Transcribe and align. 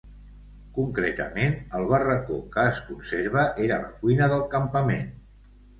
Concretament, 0.77 1.53
el 1.81 1.85
barracó 1.93 2.41
que 2.57 2.67
es 2.73 2.83
conserva 2.89 3.45
era 3.69 3.81
la 3.87 3.95
cuina 4.03 4.35
del 4.35 4.47
campament. 4.57 5.19